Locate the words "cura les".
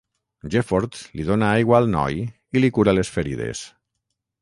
2.79-3.17